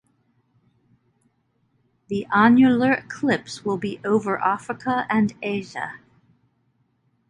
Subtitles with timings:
[2.07, 5.99] The annular eclipse will be over Africa and Asia.